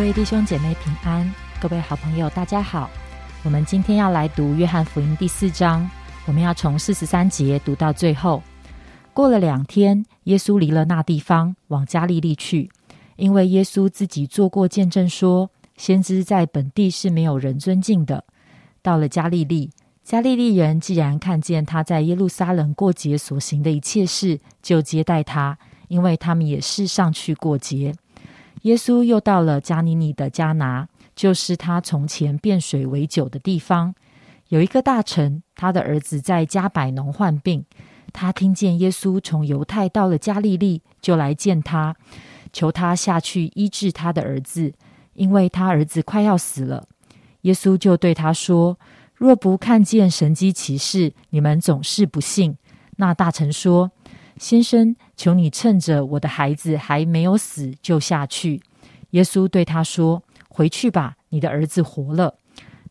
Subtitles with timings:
[0.00, 2.88] 各位弟兄姐妹平安，各位好朋友大家好。
[3.44, 5.86] 我们今天要来读约翰福音第四章，
[6.24, 8.42] 我们要从四十三节读到最后。
[9.12, 12.70] 过了两天，耶稣离了那地方，往加利利去，
[13.16, 18.24] 因为耶稣自己做过见证说，先知在本地是没有人尊敬的。
[18.80, 19.70] 到了加利利，
[20.02, 27.94] 加利利人既然看见他在耶路撒冷过节所行的一切事，就接待他，因为他们也是上去过节。
[28.62, 33.94] 耶稣又到了加尼尼的加拿，就是他从前变水为酒的地方。
[34.48, 37.64] 有一个大臣，他的儿子在加百农患病。
[38.12, 41.96] 他听见耶稣从犹太到了加利利，就来见他，
[42.52, 44.74] 求他下去医治他的儿子，
[45.14, 46.86] 因为他儿子快要死了。
[47.42, 48.78] 耶稣就对他说
[49.14, 52.58] ：“若不看见神机骑士，你们总是不信。”
[52.96, 53.92] 那大臣说。
[54.40, 58.62] 先生，求你趁着我的孩子还没有死就下去。
[59.10, 62.36] 耶稣对他说：“回去吧，你的儿子活了。”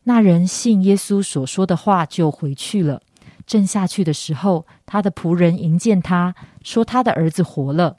[0.04, 3.02] 那人信耶稣所说的话，就回去了。
[3.48, 7.96] 正下去的时候，他的仆人迎见他说：“他的儿子活了。”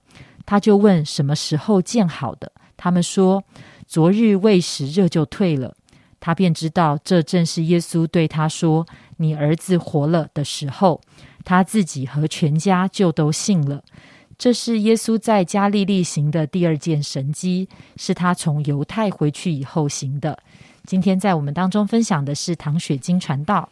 [0.47, 2.53] 他就问什么时候见好的。
[2.77, 3.44] 他们说
[3.85, 5.75] ：“昨日未时热就退了。”
[6.22, 11.02] 他便知道这正是耶稣对他说：“你儿子活了”的时候。
[11.44, 13.84] 他自己和全家就都信了。
[14.38, 20.40] 这是耶稣在加利利行的第二件神迹，是他从犹太回去以后行的。
[20.85, 23.69] 今天在我们当中分享的是唐雪晶传道。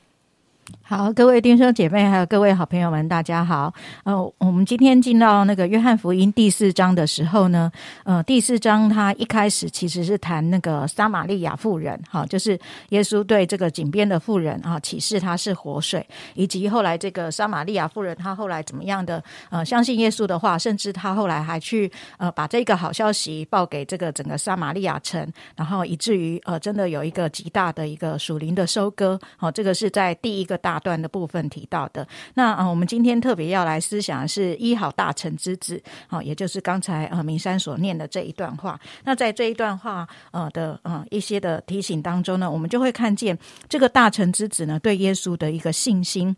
[0.82, 3.74] 好，各位弟兄姐妹，还有各位好朋友们，大家好。
[4.04, 7.72] 呃，我们今天进到那个约翰福音第四章的时候呢，
[8.04, 12.60] 呃，第四章它一开始其实是谈那个撒玛利亚妇人，哈，就是
[12.90, 29.20] 耶稣对这个井边的妇人啊启示他是活水，以及后来这个撒玛利亚妇人她后来怎么样的呃相信耶稣的话，甚至她后来还去呃把这个好消息报给这个整个撒玛利亚城，然后以至于呃真的有一个极大的一个属灵的收割。
[29.38, 30.59] 好，这个是在第一个。
[30.60, 38.80] 大段的部分提到的，那啊，我们今天特别要来思想的是医好大臣之子，好，也就是刚才呃明山所念的这一段话。
[39.04, 43.36] 那在这一段话呃的呃一些的提醒当中呢，我们就会看见
[43.68, 46.36] 这个大臣之子呢对耶稣的一个信心，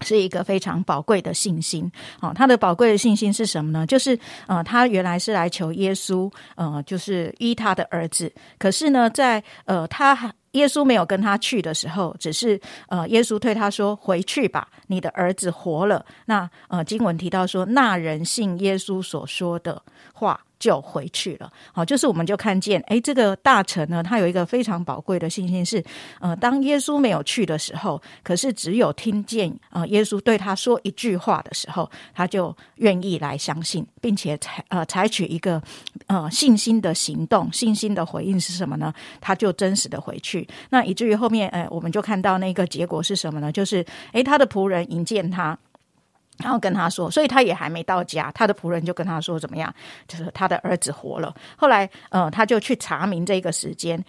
[0.00, 1.90] 是一个非常宝贵的信心。
[2.20, 3.86] 好，他的宝贵的信心是什么呢？
[3.86, 10.32] 就是呃，他原来是来求耶稣，呃，就是医他的儿子，可是呢，在呃他还。
[10.52, 19.82] 耶稣没有跟他去的时候，只是呃，耶稣对他说：“回去吧，你的儿子活了。”那呃，经文提到说，那人信耶稣所说的
[20.12, 20.40] 话。
[20.62, 25.84] 就回去了，好，就是我们就看见，哎，这个大臣呢，他有一个非常宝贵的信心，是，
[26.20, 35.60] 呃，当耶稣没有去的时候，可是只有听见，呃，耶稣对他说一句话的时候，他就愿意来相信，并且采，呃，采取一个，
[36.06, 38.94] 呃，信心的行动，信心的回应是什么呢？
[39.20, 43.50] 他就真实的回去，那以至于后面，哎，我们就看到那个结果是什么呢？
[43.50, 45.58] 就是，哎，他的仆人迎见他。
[46.38, 49.72] 然后跟他说，所以他也还没到家，他的仆人就跟他说怎么样，
[50.08, 51.34] 就是他的儿子活了。
[51.56, 54.02] 后来，呃，他就去查明这个时间。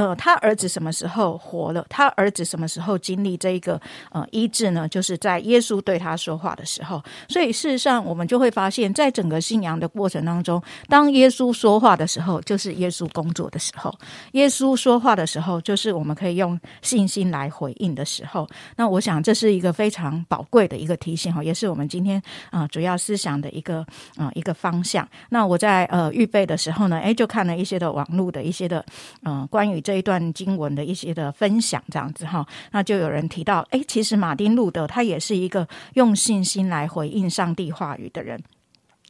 [0.00, 1.84] 呃，他儿子什么时候活了？
[1.90, 3.78] 他儿子什么时候经历这一个
[4.10, 4.88] 呃医治呢？
[4.88, 7.02] 就是在耶稣对他说话的时候。
[7.28, 13.92] 所以事实上，我们就会发现，在整个信仰的过程当中，当耶稣说话的时候，就是耶稣工作的时候；
[14.32, 18.48] 耶稣说话的时候，就是我们可以用信心来回应的时候。
[18.76, 23.84] 那我想，这是一个非常宝贵的一个提醒哈，也是我们今天啊主要思想的一个
[24.16, 25.06] 啊一个方向。
[25.28, 28.82] 那我在呃预备的时候呢，哎，就看了一些的网络的一些的
[29.24, 29.78] 嗯关于。
[29.89, 38.40] 这这一段经文的一些的分享，这样子哈，那就有人提到，哎，其实马丁路德他也是一个用信心来回应上帝话语的人。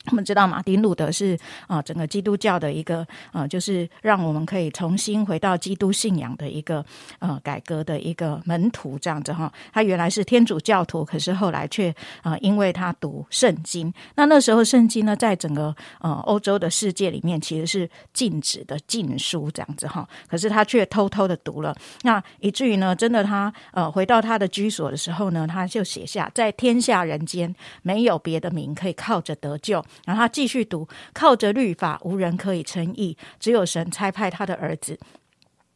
[0.06, 6.85] 我们知道马丁路德是啊，整个基督教的一个呃，就是让我们可以重新回到基督信仰的一个
[7.19, 9.52] 呃改革的一个门徒这样子哈。
[9.73, 20.08] 他原来是天主教徒，可是后来却啊，因为他读圣经，那那时候圣经呢，在整个呃欧洲的世界里面其实是禁止的禁书这样子哈。
[20.26, 29.85] 可是他却偷偷的读了，那以至于呢，真的他呃回到他的居所的时候呢，他就写下在天下人间没有别的名可以靠着得救。
[30.05, 34.99] 然后他继续读，靠着律法无人可以称义，只有神差派他的儿子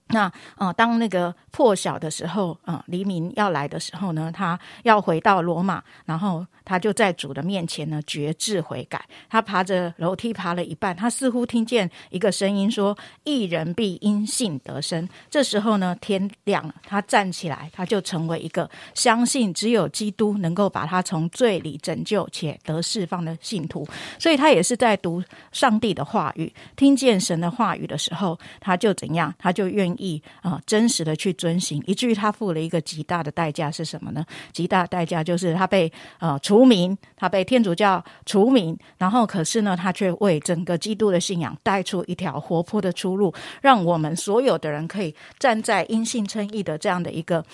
[0.09, 9.03] 那啊，当那个破晓的时候，啊，黎明要来的时候呢，他要回到罗马，然后他就在主的面前呢，决志悔改。
[9.31, 23.89] 他爬着楼梯爬了一半，他似乎听见一个声音说：“一人必因信得生。”这时候呢，天亮了，他站起来，他就成为一个相信只有基督能够把他从罪里拯救且得释放的信徒。
[24.19, 30.23] 所以他也是在读上帝的话语，听见神的话语的时候，他就怎样，他就愿意意。
[30.43, 34.25] 啊，真实的去遵行，以至于他付了一个极大的代价是什么呢？
[34.53, 43.33] 极大的代价就是他被啊除名，他被天主教除名，然后可是呢，他却为整个基督的信仰带出一条活泼的出路，
[43.63, 47.45] 让我们所有的人可以站在因信称义的这样的一个。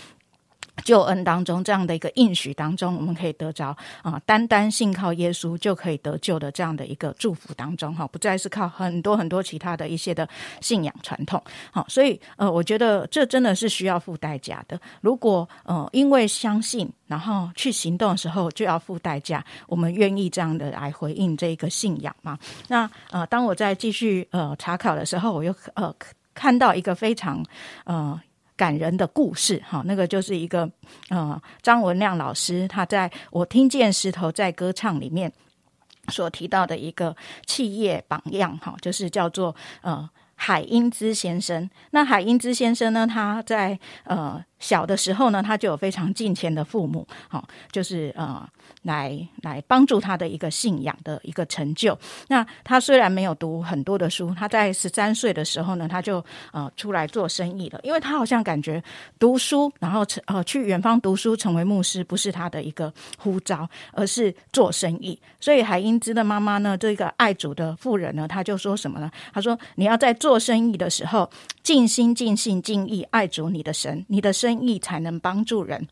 [0.84, 10.28] 救恩当中，这样的一个应许当中，我们可以得着啊，单单信靠耶稣就可以得救的这样的一个祝福当中，哈，不再是靠很多很多其他的一些的
[10.60, 14.80] 信仰传统，好，所以呃，我觉得这真的是需要付代价的。
[15.00, 22.38] 如果呃，因为相信，然后去行动的时候就要付代价，我们愿意这样的来回应这个信仰吗？
[22.68, 25.94] 那呃，当我在继续呃查考的时候，我又呃
[26.34, 27.44] 看到一个非常
[27.84, 28.20] 呃。
[28.60, 30.70] 感人的故事，哈，那个就是一个
[31.08, 35.32] 呃张文亮老师他在我听见石头在歌唱里面
[36.08, 37.16] 所提到的一个
[37.46, 41.70] 企业榜样，哈，就是叫做呃海英之先生。
[41.92, 44.44] 那海英之先生呢，他在呃。
[44.60, 48.48] 小的时候呢，他就有非常敬虔的父母，好，就是呃，
[48.82, 51.98] 来来帮助他的一个信仰的一个成就。
[52.28, 58.82] 那他虽然没有读很多的书，他在十三岁的时候呢，他就呃出来做生意了，因为他好像感觉
[59.18, 65.18] 读书，然后成呃去远方读书成为牧师不是他的一个呼召，而是做生意。
[65.40, 69.10] 所以海英之的妈妈呢，这个爱主的妇人呢，他就说什么呢？
[69.32, 71.28] 他说：“你要在做生意的时候，
[71.62, 75.88] 尽心、尽性、尽意爱主你的神，你的生。”意才能帮助人。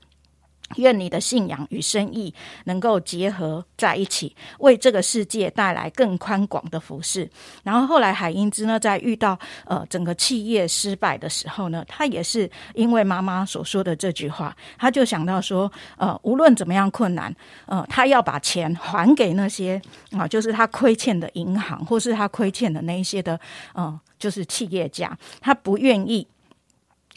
[0.77, 2.33] 愿你的信仰与生意
[2.65, 7.29] 能够结合在一起，为这个世界带来更宽广的服饰。
[7.63, 17.35] 然后后来海英之呢，在遇到呃整个企业失败的时候呢，他也是因为妈妈所说的这句话，他就想到说，呃，无论怎么样困难，
[17.67, 19.81] 呃，他要把钱还给那些
[20.13, 23.41] 啊，就是他亏欠的银行，或是他亏欠的那一些的，
[23.75, 26.29] 嗯，就是企业家，他不愿意。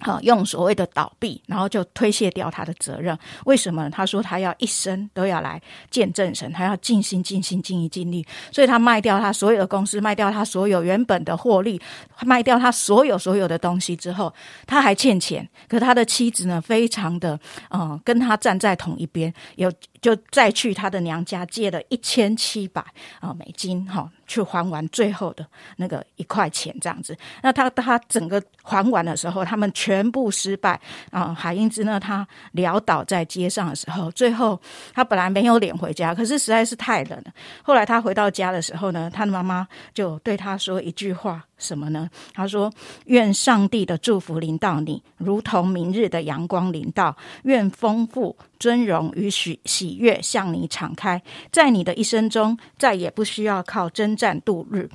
[0.02, 3.18] 好，用所谓的倒闭，然后就推卸掉他的责任。
[3.46, 3.90] 为什么？
[3.90, 8.26] 他说他要一生都要来见证神，他要尽心尽心尽意尽力。
[8.52, 11.80] 所以他卖掉他所有的公司，卖掉他所有原本的获利，
[12.22, 14.34] 卖掉他所有所有的东西之后，
[14.66, 15.48] 他还欠钱。
[15.68, 17.40] 可他的妻子呢，非常的
[17.70, 19.72] 嗯，跟他站在同一边，有
[20.02, 22.84] 就再去他的娘家借了一千七百
[23.20, 24.12] 啊美金，哈。
[24.32, 25.46] 去还完最后的
[25.76, 27.14] 那个一块钱，这样子。
[27.44, 31.34] 那他他整个还完的时候，他们全部失败啊！
[31.34, 34.58] 海英兹呢，他潦倒在街上的时候，最后
[34.94, 37.34] 他本来没有脸回家，可是实在是太冷了。
[37.62, 41.46] 后来他回到家的时候呢，他的妈妈就对他说一句话。
[41.62, 42.10] 什么呢？
[42.34, 42.74] 他说
[43.06, 51.22] ：“愿上帝的祝福临到你，如同明日的阳光临到；愿丰富、尊荣与喜喜悦向你敞开，
[51.52, 54.90] 在你的一生中，再也不需要靠征战度日。”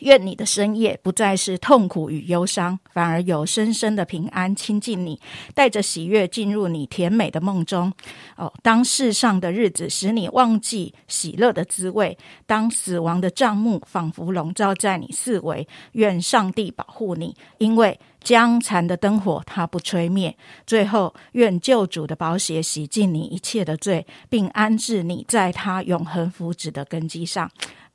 [0.00, 5.20] 愿你的深夜不再是痛苦与忧伤，反而有深深的平安亲近你，
[5.54, 7.92] 带着喜悦进入你甜美的梦中。
[8.36, 20.36] 哦，当世上的日子使你忘记喜乐的滋味，当死亡的帐幕仿佛笼罩在你四围，愿上帝保护你，因为将残的灯火它不吹灭。
[20.66, 27.50] 最后，愿救主的宝血洗净你一切的罪，并安置你在他永恒福祉的根基上。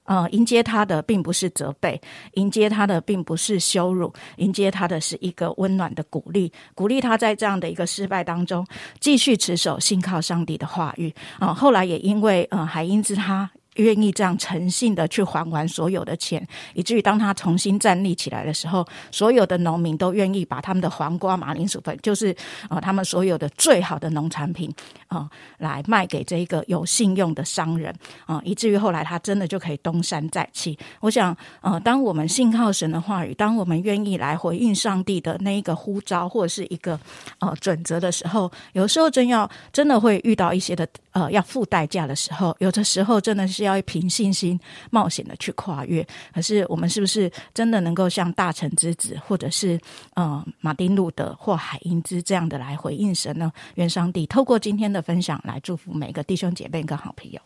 [0.05, 1.99] 呃，迎接他的并不是责备，
[2.33, 8.65] 迎接他的并不是羞辱，迎接他的是一个温暖的鼓励，鼓励他在这样的一个失败当中
[8.99, 11.53] 继续持守信靠上帝的话语啊。
[11.53, 13.49] 后来也因为呃海因之他。
[13.75, 22.35] 愿意这样诚信的去还完所有的钱，以至于当他重新站立起来的时候，所有的农民都愿意把他们的黄瓜、马铃薯粉，就是
[22.67, 24.69] 啊，他们所有的最好的农产品
[25.07, 30.77] 啊，来卖给这一个有信用的商人啊，以至于后来他真的就可以东山再起。
[30.99, 36.99] 我想，呃，当我们信靠神的话语，当我们愿意来回应上帝的那一个呼召或者是一个
[37.39, 43.61] 呃准则的时候，有时候真要真的会遇到一些的呃要付代价的时候，有的时候真的是。
[43.61, 49.79] 要凭信心冒险的去跨越，可是我们是不是真的能够像大成之子，或者是
[50.15, 53.51] 呃马丁路德或海因之这样的来回应神呢？
[53.75, 57.39] 愿上帝透过今天的分享来祝福每个弟兄姐妹跟好朋友。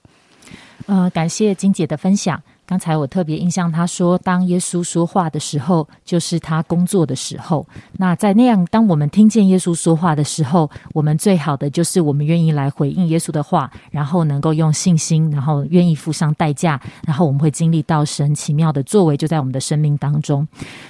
[0.86, 2.42] 呃，感谢金姐的分享。
[2.68, 7.64] 刚才我特别印象，他说，当耶稣说话的时候，就是他工作的时候。
[7.98, 20.48] 那在那样，当我们听见耶稣说话的时候，我们最好的就是我们愿意来回应耶稣的话，然后能够用信心，然后愿意付上代价，然后我们会经历到神奇妙的作为，就在我们的生命当中。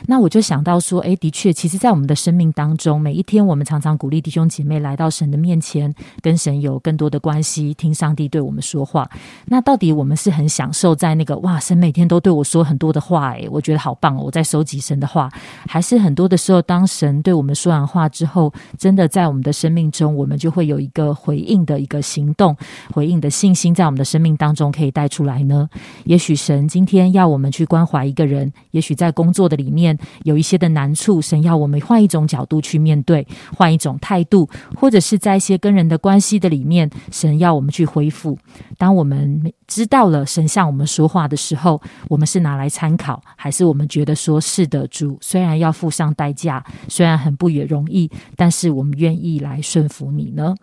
[0.08, 9.10] 那我就想到说，诶，的确，其实，在我们的生命当中，每一天我们常常鼓励弟兄姐妹来到神的面前，跟神有更多的关系，听上帝对我们说话。
[9.48, 11.60] 那到底我们是很享受在那个哇？
[11.65, 14.22] 神每天都对我说很多的话，诶，我觉得好棒哦！
[14.25, 15.27] 我在收集神的话，
[15.67, 22.55] 还是很多的时候，当神对我们说完话之后，真的在我们的生命中，我们就会有一个回应的一个行动，
[22.93, 25.67] 回应的信心，在我们的生命当中可以带出来呢。
[26.03, 33.25] 也许神今天要我们去关怀一个人，也许在工作的里面有一些的难处，神要我们换一种角度去面对，
[33.57, 38.38] 换一种态度，或者是在一些跟人的关系的里面，神要我们去恢复。
[38.77, 50.55] 当我们知道了神向我们说话的时候，后，我们是拿来参考，还是我们觉得说是的，主虽然要付上代价，虽然很不也容易，但是我们愿意来顺服你呢？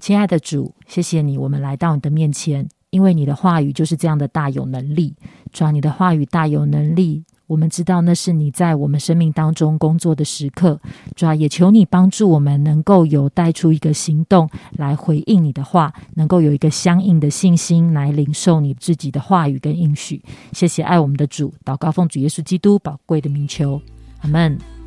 [0.00, 5.14] 亲爱的主，谢谢你，我们来到你的面前，因为你的话语就是这样的大有能力，
[5.52, 7.24] 主要你的话语大有能力。
[7.48, 10.78] 我们知道那是你在我们生命当中工作的时刻，
[11.16, 20.22] 主啊也求你帮助我们能够有带出一个行动来回应你的话，能够有一个相应的信心来领受你自己的话语跟应许。
[20.52, 23.80] 谢谢爱我们的主，祷告奉主耶稣基督宝贵的名求，
[24.20, 24.77] 阿门。